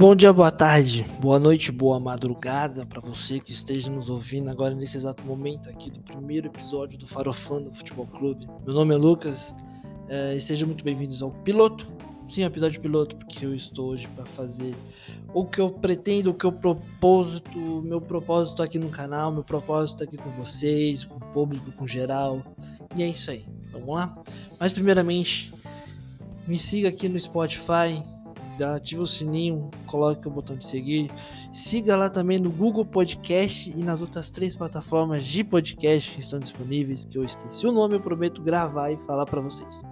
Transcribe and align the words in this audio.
Bom 0.00 0.16
dia, 0.16 0.32
boa 0.32 0.50
tarde, 0.50 1.04
boa 1.20 1.38
noite, 1.38 1.70
boa 1.70 2.00
madrugada 2.00 2.86
para 2.86 3.02
você 3.02 3.38
que 3.38 3.52
esteja 3.52 3.90
nos 3.90 4.08
ouvindo 4.08 4.48
agora 4.48 4.74
nesse 4.74 4.96
exato 4.96 5.22
momento 5.26 5.68
aqui 5.68 5.90
do 5.90 6.00
primeiro 6.00 6.46
episódio 6.46 6.98
do 6.98 7.06
Farofando 7.06 7.70
Futebol 7.70 8.06
Clube. 8.06 8.48
Meu 8.64 8.72
nome 8.72 8.94
é 8.94 8.96
Lucas 8.96 9.54
é, 10.08 10.34
e 10.34 10.40
sejam 10.40 10.68
muito 10.68 10.82
bem-vindos 10.82 11.22
ao 11.22 11.30
piloto. 11.30 11.86
Sim, 12.26 12.44
episódio 12.44 12.80
piloto, 12.80 13.14
porque 13.14 13.44
eu 13.44 13.54
estou 13.54 13.90
hoje 13.90 14.08
para 14.16 14.24
fazer 14.24 14.74
o 15.34 15.44
que 15.44 15.60
eu 15.60 15.68
pretendo, 15.68 16.30
o 16.30 16.34
que 16.34 16.46
eu 16.46 16.52
propósito, 16.52 17.58
meu 17.84 18.00
propósito 18.00 18.62
aqui 18.62 18.78
no 18.78 18.88
canal, 18.88 19.30
meu 19.30 19.44
propósito 19.44 20.02
aqui 20.02 20.16
com 20.16 20.30
vocês, 20.30 21.04
com 21.04 21.16
o 21.16 21.32
público, 21.34 21.70
com 21.72 21.86
geral. 21.86 22.42
E 22.96 23.02
é 23.02 23.08
isso 23.10 23.30
aí. 23.30 23.44
Vamos 23.70 23.94
lá? 23.94 24.16
Mas 24.58 24.72
primeiramente, 24.72 25.52
me 26.46 26.56
siga 26.56 26.88
aqui 26.88 27.06
no 27.06 27.20
Spotify, 27.20 28.02
ativa 28.62 29.02
o 29.02 29.06
sininho, 29.06 29.70
coloque 29.86 30.26
o 30.26 30.30
botão 30.30 30.56
de 30.56 30.64
seguir. 30.64 31.10
Siga 31.52 31.96
lá 31.96 32.08
também 32.08 32.38
no 32.38 32.50
Google 32.50 32.84
Podcast 32.84 33.70
e 33.70 33.82
nas 33.82 34.02
outras 34.02 34.30
três 34.30 34.54
plataformas 34.56 35.24
de 35.24 35.42
podcast 35.44 36.10
que 36.10 36.20
estão 36.20 36.38
disponíveis, 36.38 37.04
que 37.04 37.18
eu 37.18 37.22
esqueci 37.22 37.66
o 37.66 37.72
nome, 37.72 37.94
eu 37.94 38.00
prometo 38.00 38.42
gravar 38.42 38.90
e 38.92 38.96
falar 38.98 39.26
para 39.26 39.40
vocês. 39.40 39.82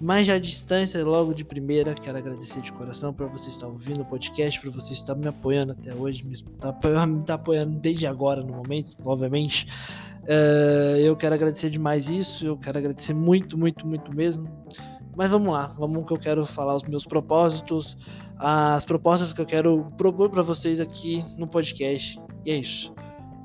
Mas 0.00 0.26
já 0.26 0.34
à 0.34 0.38
distância, 0.38 1.04
logo 1.04 1.32
de 1.32 1.44
primeira, 1.44 1.94
quero 1.94 2.18
agradecer 2.18 2.60
de 2.60 2.72
coração 2.72 3.12
por 3.12 3.28
você 3.28 3.48
estar 3.48 3.66
ouvindo 3.66 4.02
o 4.02 4.04
podcast, 4.04 4.60
por 4.60 4.70
você 4.70 4.92
estar 4.92 5.14
me 5.14 5.28
apoiando 5.28 5.72
até 5.72 5.94
hoje, 5.94 6.24
me 6.24 6.34
está 6.34 6.68
apoiando, 6.70 7.22
tá 7.24 7.34
apoiando 7.34 7.78
desde 7.78 8.06
agora, 8.06 8.42
no 8.42 8.52
momento, 8.52 8.96
obviamente. 9.04 9.66
Uh, 10.24 10.96
eu 10.98 11.14
quero 11.16 11.34
agradecer 11.34 11.70
demais 11.70 12.08
isso, 12.08 12.46
eu 12.46 12.56
quero 12.56 12.78
agradecer 12.78 13.14
muito, 13.14 13.58
muito, 13.58 13.86
muito 13.86 14.14
mesmo. 14.14 14.48
Mas 15.16 15.30
vamos 15.30 15.52
lá, 15.52 15.66
vamos 15.78 16.06
que 16.06 16.12
eu 16.12 16.18
quero 16.18 16.44
falar 16.44 16.74
os 16.74 16.82
meus 16.82 17.06
propósitos, 17.06 17.96
as 18.38 18.84
propostas 18.84 19.32
que 19.32 19.40
eu 19.40 19.46
quero 19.46 19.92
propor 19.96 20.28
para 20.28 20.42
vocês 20.42 20.80
aqui 20.80 21.24
no 21.38 21.46
podcast. 21.46 22.20
E 22.44 22.50
é 22.50 22.56
isso. 22.56 22.92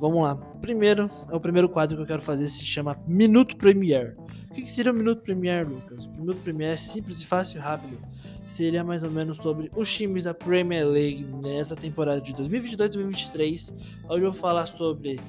Vamos 0.00 0.22
lá. 0.22 0.36
Primeiro, 0.60 1.10
é 1.28 1.34
o 1.34 1.40
primeiro 1.40 1.68
quadro 1.68 1.96
que 1.96 2.02
eu 2.02 2.06
quero 2.06 2.22
fazer, 2.22 2.48
se 2.48 2.64
chama 2.64 2.96
Minuto 3.06 3.56
Premier. 3.56 4.16
O 4.50 4.54
que, 4.54 4.70
seria 4.70 4.92
o 4.92 4.94
Minuto 4.94 5.22
Premier, 5.22 5.68
Lucas? 5.68 6.06
O 6.06 6.10
Minuto 6.12 6.40
Premier 6.42 6.72
é 6.72 6.76
simples 6.76 7.20
e 7.20 7.26
fácil 7.26 7.58
e 7.58 7.60
rápido. 7.60 7.98
Seria 8.46 8.82
mais 8.82 9.02
ou 9.02 9.10
menos 9.10 9.36
sobre 9.36 9.70
os 9.76 9.92
times 9.92 10.24
da 10.24 10.32
Premier 10.32 10.86
League 10.86 11.24
nessa 11.24 11.76
temporada 11.76 12.20
de 12.20 12.32
2022-2023, 12.32 13.74
onde 14.08 14.24
eu 14.24 14.30
vou 14.30 14.40
falar 14.40 14.66
sobre 14.66 15.20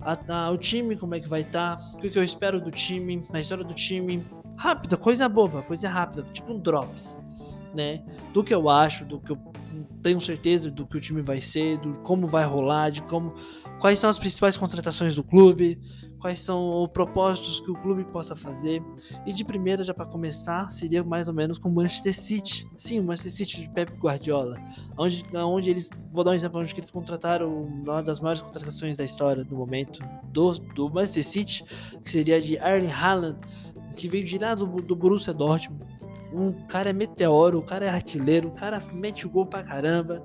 a, 0.00 0.16
a, 0.28 0.50
o 0.50 0.58
time, 0.58 0.96
como 0.96 1.14
é 1.14 1.20
que 1.20 1.28
vai 1.28 1.40
estar, 1.40 1.76
tá, 1.76 1.92
o 1.94 1.98
que, 1.98 2.10
que 2.10 2.18
eu 2.18 2.22
espero 2.22 2.60
do 2.60 2.70
time, 2.70 3.20
a 3.32 3.40
história 3.40 3.64
do 3.64 3.74
time, 3.74 4.22
rápida, 4.62 4.96
coisa 4.96 5.28
boba, 5.28 5.62
coisa 5.62 5.88
rápida, 5.88 6.22
tipo 6.32 6.52
um 6.52 6.58
drops, 6.60 7.20
né? 7.74 8.00
Do 8.32 8.44
que 8.44 8.54
eu 8.54 8.70
acho, 8.70 9.04
do 9.04 9.18
que 9.18 9.32
eu 9.32 9.52
tenho 10.02 10.20
certeza 10.20 10.70
do 10.70 10.86
que 10.86 10.96
o 10.96 11.00
time 11.00 11.20
vai 11.20 11.40
ser, 11.40 11.78
do 11.78 11.98
como 12.00 12.28
vai 12.28 12.44
rolar, 12.44 12.90
de 12.90 13.02
como 13.02 13.34
quais 13.80 13.98
são 13.98 14.08
as 14.08 14.18
principais 14.18 14.56
contratações 14.56 15.16
do 15.16 15.24
clube, 15.24 15.80
quais 16.20 16.40
são 16.40 16.82
os 16.82 16.88
propósitos 16.90 17.58
que 17.60 17.70
o 17.70 17.74
clube 17.74 18.04
possa 18.04 18.36
fazer. 18.36 18.80
E 19.26 19.32
de 19.32 19.44
primeira, 19.44 19.82
já 19.82 19.92
para 19.92 20.06
começar, 20.06 20.70
seria 20.70 21.02
mais 21.02 21.26
ou 21.26 21.34
menos 21.34 21.58
com 21.58 21.68
o 21.68 21.72
Manchester 21.72 22.14
City. 22.14 22.68
Sim, 22.76 23.00
o 23.00 23.04
Manchester 23.04 23.32
City 23.32 23.62
de 23.62 23.70
Pep 23.70 23.92
Guardiola, 23.98 24.56
onde, 24.96 25.24
onde 25.34 25.70
eles, 25.70 25.90
vou 26.12 26.22
dar 26.22 26.30
um 26.30 26.34
exemplo, 26.34 26.60
onde 26.60 26.72
eles 26.72 26.90
contrataram 26.90 27.52
uma 27.64 28.02
das 28.02 28.20
maiores 28.20 28.40
contratações 28.40 28.98
da 28.98 29.04
história 29.04 29.44
no 29.50 29.56
momento 29.56 30.00
do, 30.32 30.52
do 30.52 30.88
Manchester 30.88 31.24
City, 31.24 31.64
que 32.02 32.10
seria 32.10 32.40
de 32.40 32.56
Erling 32.56 32.92
Haaland, 32.92 33.38
que 33.92 34.08
veio 34.08 34.24
direto 34.24 34.66
do, 34.66 34.82
do 34.82 34.96
Borussia 34.96 35.32
Dortmund. 35.32 35.84
Um 36.32 36.52
cara 36.66 36.90
é 36.90 36.92
meteoro, 36.92 37.58
o 37.58 37.62
cara 37.62 37.84
é 37.84 37.88
artilheiro, 37.90 38.48
o 38.48 38.52
cara 38.52 38.82
mete 38.92 39.26
o 39.26 39.30
gol 39.30 39.44
pra 39.44 39.62
caramba. 39.62 40.22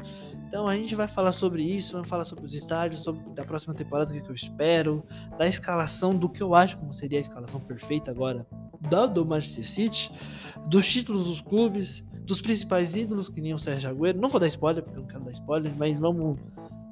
Então 0.47 0.65
a 0.65 0.75
gente 0.75 0.95
vai 0.95 1.07
falar 1.07 1.33
sobre 1.33 1.61
isso, 1.61 1.93
vamos 1.93 2.07
falar 2.07 2.23
sobre 2.23 2.45
os 2.45 2.53
estádios, 2.53 3.03
sobre 3.03 3.21
da 3.33 3.43
próxima 3.43 3.73
temporada, 3.73 4.13
o 4.13 4.21
que, 4.21 4.29
eu 4.29 4.33
espero, 4.33 5.03
da 5.37 5.45
escalação, 5.45 6.15
do 6.15 6.29
que 6.29 6.41
eu 6.41 6.55
acho 6.55 6.77
como 6.77 6.93
seria 6.93 7.19
a 7.19 7.21
escalação 7.21 7.59
perfeita 7.59 8.11
agora 8.11 8.47
do, 8.89 9.07
do 9.07 9.25
Manchester 9.25 9.67
City, 9.67 10.11
dos 10.67 10.89
títulos 10.89 11.25
dos 11.25 11.41
clubes, 11.41 12.03
dos 12.25 12.41
principais 12.41 12.95
ídolos, 12.95 13.27
que 13.27 13.41
nem 13.41 13.53
o 13.53 13.59
Sérgio 13.59 13.89
Agüero. 13.89 14.19
Não 14.19 14.29
vou 14.29 14.39
dar 14.39 14.47
spoiler, 14.47 14.83
porque 14.83 14.97
eu 14.97 15.01
não 15.01 15.07
quero 15.07 15.23
dar 15.25 15.31
spoiler, 15.31 15.73
mas 15.77 15.99
vamos 15.99 16.39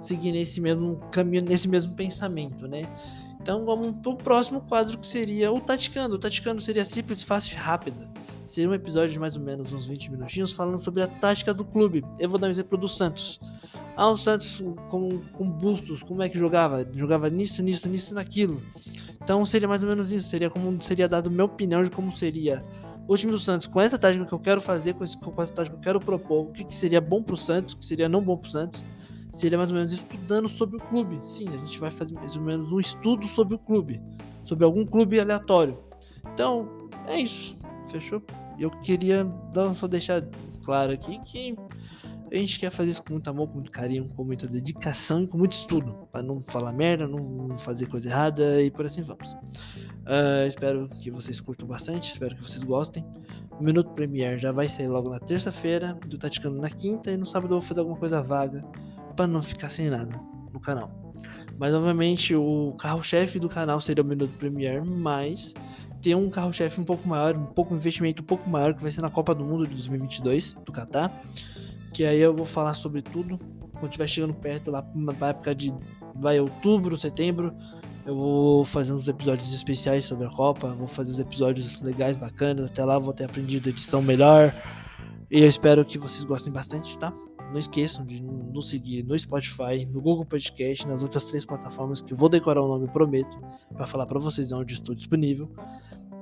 seguir 0.02 0.34
nesse 0.34 0.60
mesmo 0.60 0.98
caminho, 1.12 1.44
nesse 1.44 1.68
mesmo 1.68 1.96
pensamento, 1.96 2.68
né? 2.68 2.82
Então 3.46 3.64
vamos 3.64 3.96
pro 3.98 4.16
próximo 4.16 4.60
quadro 4.60 4.98
que 4.98 5.06
seria 5.06 5.52
o 5.52 5.62
Taticando. 5.62 6.16
O 6.16 6.18
Taticando 6.18 6.60
seria 6.60 6.84
simples, 6.84 7.22
fácil 7.22 7.54
e 7.54 7.60
rápido. 7.60 8.08
Seria 8.48 8.68
um 8.68 8.74
episódio 8.74 9.14
de 9.14 9.20
mais 9.20 9.38
ou 9.38 9.44
menos 9.44 9.72
uns 9.72 9.86
20 9.86 10.14
minutinhos 10.14 10.52
falando 10.52 10.80
sobre 10.80 11.04
a 11.04 11.08
tática 11.08 11.54
do 11.54 11.64
clube. 11.64 12.04
Eu 12.18 12.28
vou 12.28 12.40
dar 12.40 12.48
um 12.48 12.50
exemplo 12.50 12.76
do 12.76 12.88
Santos. 12.88 13.40
Ah, 13.96 14.10
o 14.10 14.18
Santos 14.18 14.64
com, 14.90 15.20
com 15.34 15.48
bustos, 15.48 16.02
como 16.02 16.24
é 16.24 16.28
que 16.28 16.40
jogava? 16.40 16.88
Jogava 16.96 17.30
nisso, 17.30 17.62
nisso, 17.62 17.88
nisso, 17.88 18.16
naquilo. 18.16 18.60
Então 19.22 19.46
seria 19.46 19.68
mais 19.68 19.84
ou 19.84 19.90
menos 19.90 20.12
isso. 20.12 20.28
Seria 20.28 20.50
como 20.50 20.82
seria 20.82 21.08
dado 21.08 21.30
minha 21.30 21.46
opinião 21.46 21.84
de 21.84 21.92
como 21.92 22.12
seria 22.12 22.66
o 23.08 23.16
time 23.16 23.32
do 23.32 23.38
Santos 23.38 23.68
com 23.68 23.80
essa 23.80 24.00
tática 24.00 24.26
que 24.26 24.34
eu 24.34 24.40
quero 24.40 24.60
fazer, 24.60 24.96
com, 24.96 25.04
essa 25.04 25.54
tática 25.54 25.70
que 25.70 25.82
eu 25.82 25.84
quero 25.84 26.00
propor. 26.00 26.48
O 26.48 26.52
que, 26.52 26.64
que 26.64 26.74
seria 26.74 27.00
bom 27.00 27.22
pro 27.22 27.38
Santos, 27.38 27.76
o 27.76 27.78
que 27.78 27.86
seria 27.86 28.10
não 28.10 28.24
bom 28.24 28.38
pro 28.38 28.50
Santos 28.50 28.84
seria 29.36 29.58
mais 29.58 29.70
ou 29.70 29.76
menos 29.76 29.92
estudando 29.92 30.48
sobre 30.48 30.78
o 30.78 30.80
clube. 30.80 31.20
Sim, 31.22 31.50
a 31.50 31.58
gente 31.58 31.78
vai 31.78 31.92
fazer 31.92 32.16
mais 32.16 32.38
ou 32.38 32.42
menos 32.42 32.72
um 32.72 32.80
estudo 32.80 33.28
sobre 33.28 33.54
o 33.56 33.60
clube, 33.60 34.02
sobre 34.46 34.64
algum 34.64 34.86
clube 34.86 35.20
aleatório. 35.20 35.78
Então, 36.34 36.88
é 37.06 37.20
isso, 37.20 37.56
fechou? 37.92 38.24
Eu 38.58 38.72
queria 38.72 39.28
só 39.76 39.88
deixar 39.88 40.24
claro 40.64 40.94
aqui 40.94 41.20
que 41.20 41.54
a 42.32 42.36
gente 42.38 42.58
quer 42.58 42.70
fazer 42.72 42.92
isso 42.92 43.04
com 43.04 43.12
muito 43.12 43.30
amor, 43.30 43.48
com 43.48 43.56
muito 43.56 43.72
carinho, 43.72 44.08
com 44.16 44.24
muita 44.24 44.48
dedicação 44.48 45.24
e 45.24 45.28
com 45.28 45.38
muito 45.38 45.52
estudo, 45.52 46.08
para 46.10 46.24
não 46.24 46.42
falar 46.42 46.72
merda, 46.72 47.06
não 47.06 47.56
fazer 47.58 47.88
coisa 47.88 48.08
errada 48.08 48.62
e 48.62 48.72
por 48.72 48.86
assim 48.86 49.02
vamos. 49.02 49.34
Uh, 49.34 50.48
espero 50.48 50.88
que 50.88 51.12
vocês 51.12 51.42
curtam 51.42 51.68
bastante, 51.68 52.10
espero 52.10 52.36
que 52.36 52.42
vocês 52.42 52.64
gostem. 52.64 53.06
O 53.60 53.64
Minuto 53.64 53.92
Premier 53.92 54.38
já 54.38 54.54
vai 54.54 54.70
sair 54.70 54.88
logo 54.88 55.10
na 55.10 55.20
terça-feira, 55.20 55.98
do 56.08 56.18
Taticando 56.18 56.58
na 56.58 56.70
quinta, 56.70 57.12
e 57.12 57.18
no 57.18 57.26
sábado 57.26 57.54
eu 57.54 57.60
vou 57.60 57.68
fazer 57.68 57.82
alguma 57.82 57.98
coisa 57.98 58.22
vaga 58.22 58.66
para 59.16 59.28
não 59.28 59.42
ficar 59.42 59.70
sem 59.70 59.90
nada 59.90 60.20
no 60.52 60.60
canal. 60.60 60.92
Mas 61.58 61.74
obviamente 61.74 62.36
o 62.36 62.76
carro-chefe 62.78 63.40
do 63.40 63.48
canal 63.48 63.80
seria 63.80 64.04
o 64.04 64.08
Minuto 64.08 64.34
Premier, 64.38 64.84
mas 64.84 65.54
tem 66.02 66.14
um 66.14 66.30
carro-chefe 66.30 66.80
um 66.80 66.84
pouco 66.84 67.08
maior, 67.08 67.36
um 67.38 67.46
pouco 67.46 67.74
investimento 67.74 68.22
um 68.22 68.26
pouco 68.26 68.50
maior 68.50 68.74
que 68.74 68.82
vai 68.82 68.92
ser 68.92 69.02
na 69.02 69.10
Copa 69.10 69.34
do 69.34 69.44
Mundo 69.44 69.66
de 69.66 69.74
2022 69.76 70.54
do 70.66 70.72
Qatar, 70.72 71.12
que 71.94 72.04
aí 72.04 72.20
eu 72.20 72.36
vou 72.36 72.46
falar 72.46 72.74
sobre 72.74 73.02
tudo 73.02 73.38
quando 73.72 73.92
estiver 73.92 74.08
chegando 74.08 74.34
perto 74.34 74.72
lá 74.72 74.86
na 74.94 75.30
época 75.30 75.54
de 75.56 75.74
vai 76.16 76.40
outubro, 76.40 76.98
setembro, 76.98 77.54
eu 78.06 78.16
vou 78.16 78.64
fazer 78.64 78.94
uns 78.94 79.08
episódios 79.08 79.52
especiais 79.54 80.06
sobre 80.06 80.28
a 80.28 80.30
Copa, 80.30 80.74
vou 80.74 80.88
fazer 80.88 81.12
uns 81.12 81.20
episódios 81.20 81.82
legais, 81.82 82.16
bacanas, 82.18 82.70
até 82.70 82.86
lá 82.86 83.00
vou 83.00 83.14
ter 83.14 83.26
aprendido 83.26 83.70
edição 83.70 84.02
melhor. 84.02 84.54
E 85.30 85.40
eu 85.40 85.48
espero 85.48 85.84
que 85.84 85.98
vocês 85.98 86.24
gostem 86.24 86.54
bastante, 86.54 86.98
tá? 86.98 87.12
Não 87.52 87.58
esqueçam 87.58 88.06
de 88.06 88.22
nos 88.22 88.70
seguir 88.70 89.04
no 89.04 89.18
Spotify, 89.18 89.86
no 89.86 90.02
Google 90.02 90.26
Podcast, 90.26 90.88
nas 90.88 91.04
outras 91.04 91.26
três 91.26 91.46
plataformas 91.46 92.02
que 92.02 92.14
vou 92.14 92.30
decorar 92.30 92.62
o 92.62 92.68
nome, 92.68 92.88
prometo, 92.88 93.40
para 93.74 93.88
falar 93.88 94.06
para 94.06 94.20
vocês 94.20 94.52
onde 94.52 94.74
estou 94.74 94.94
disponível. 94.94 95.50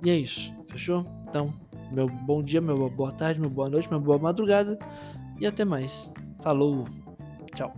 E 0.03 0.09
é 0.09 0.17
isso, 0.17 0.53
fechou? 0.67 1.05
Então, 1.27 1.53
meu 1.91 2.07
bom 2.07 2.43
dia, 2.43 2.59
minha 2.59 2.75
boa 2.89 3.11
tarde, 3.11 3.39
minha 3.39 3.51
boa 3.51 3.69
noite, 3.69 3.87
minha 3.87 3.99
boa 3.99 4.17
madrugada 4.17 4.77
e 5.39 5.45
até 5.45 5.63
mais. 5.63 6.11
Falou, 6.41 6.85
tchau. 7.55 7.73